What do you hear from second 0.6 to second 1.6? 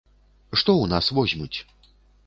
Што ў нас возьмуць?